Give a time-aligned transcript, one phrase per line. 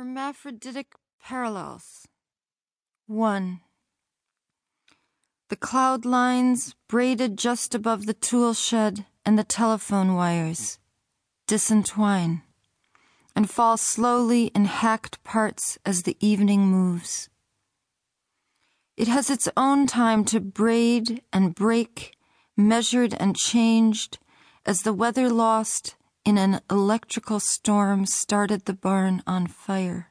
[0.00, 2.08] Hermaphroditic Parallels
[3.06, 3.60] 1.
[5.50, 10.78] The cloud lines braided just above the tool shed and the telephone wires
[11.46, 12.40] disentwine
[13.36, 17.28] and fall slowly in hacked parts as the evening moves.
[18.96, 22.16] It has its own time to braid and break,
[22.56, 24.18] measured and changed
[24.64, 30.10] as the weather lost in an electrical storm started the barn on fire.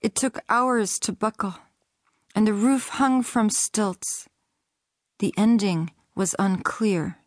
[0.00, 1.54] It took hours to buckle,
[2.34, 4.28] and the roof hung from stilts.
[5.18, 7.18] The ending was unclear.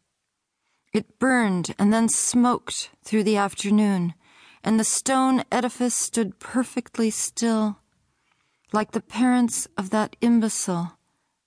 [0.93, 4.13] It burned and then smoked through the afternoon,
[4.63, 7.79] and the stone edifice stood perfectly still,
[8.71, 10.97] like the parents of that imbecile,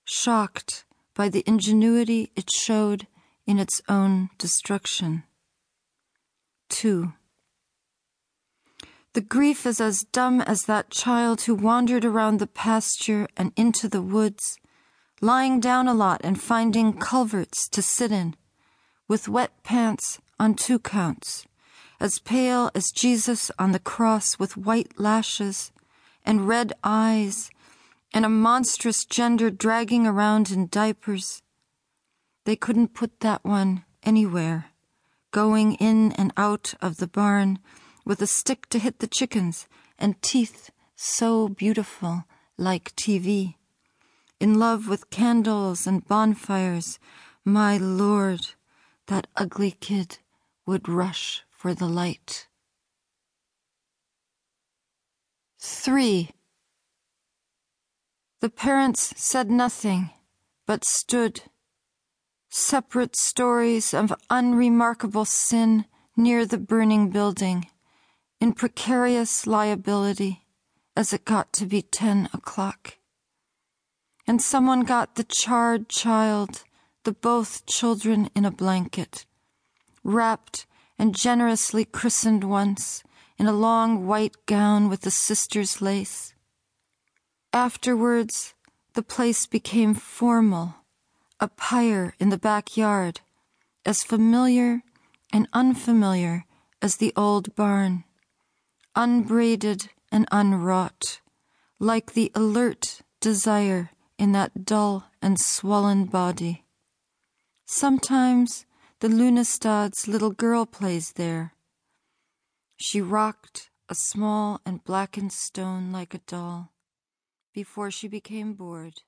[0.03, 3.07] shocked by the ingenuity it showed
[3.45, 5.23] in its own destruction.
[6.69, 7.13] 2.
[9.13, 13.87] The grief is as dumb as that child who wandered around the pasture and into
[13.87, 14.57] the woods,
[15.21, 18.35] lying down a lot and finding culverts to sit in,
[19.07, 21.45] with wet pants on two counts,
[21.99, 25.71] as pale as Jesus on the cross with white lashes
[26.25, 27.51] and red eyes,
[28.13, 31.43] and a monstrous gender dragging around in diapers
[32.45, 34.65] they couldn't put that one anywhere,
[35.31, 37.59] going in and out of the barn
[38.05, 42.25] with a stick to hit the chickens and teeth so beautiful
[42.57, 43.55] like TV.
[44.39, 46.99] In love with candles and bonfires,
[47.45, 48.47] my Lord,
[49.07, 50.19] that ugly kid
[50.65, 52.47] would rush for the light.
[55.59, 56.31] 3.
[58.41, 60.09] The parents said nothing,
[60.65, 61.43] but stood
[62.73, 65.85] separate stories of unremarkable sin
[66.17, 67.67] near the burning building,
[68.41, 70.43] in precarious liability
[70.97, 72.97] as it got to be ten o'clock.
[74.25, 76.63] And someone got the charred child,
[77.03, 79.27] the both children in a blanket,
[80.03, 80.65] wrapped
[80.97, 83.03] and generously christened once
[83.37, 86.33] in a long white gown with the sister's lace.
[87.53, 88.55] Afterwards,
[88.95, 90.73] the place became formal
[91.43, 93.19] a pyre in the backyard,
[93.83, 94.81] as familiar
[95.33, 96.45] and unfamiliar
[96.81, 98.05] as the old barn,
[98.95, 101.19] unbraided and unwrought,
[101.79, 106.63] like the alert desire in that dull and swollen body.
[107.65, 108.65] Sometimes
[109.01, 111.51] the Lunestad's little girl plays there.
[112.77, 116.71] She rocked a small and blackened stone like a doll
[117.53, 119.01] before she became bored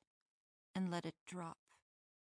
[0.75, 1.55] and let it drop.